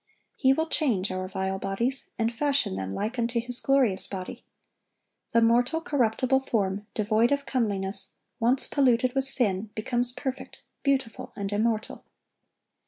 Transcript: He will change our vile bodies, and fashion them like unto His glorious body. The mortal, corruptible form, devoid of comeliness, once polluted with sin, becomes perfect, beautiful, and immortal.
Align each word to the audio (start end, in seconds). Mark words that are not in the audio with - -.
He 0.35 0.51
will 0.51 0.65
change 0.67 1.11
our 1.11 1.27
vile 1.27 1.59
bodies, 1.59 2.09
and 2.17 2.33
fashion 2.33 2.75
them 2.75 2.95
like 2.95 3.19
unto 3.19 3.39
His 3.39 3.59
glorious 3.59 4.07
body. 4.07 4.43
The 5.31 5.43
mortal, 5.43 5.79
corruptible 5.79 6.39
form, 6.39 6.87
devoid 6.95 7.31
of 7.31 7.45
comeliness, 7.45 8.13
once 8.39 8.65
polluted 8.65 9.13
with 9.13 9.25
sin, 9.25 9.69
becomes 9.75 10.11
perfect, 10.11 10.63
beautiful, 10.81 11.33
and 11.35 11.51
immortal. 11.53 12.03